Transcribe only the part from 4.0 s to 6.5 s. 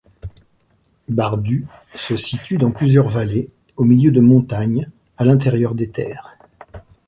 de montagnes à l'intérieur des terres.